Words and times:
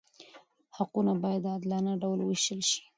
حقونه 0.75 1.13
باید 1.23 1.41
په 1.43 1.49
عادلانه 1.53 1.91
ډول 2.01 2.19
وویشل 2.21 2.59
شي. 2.69 2.79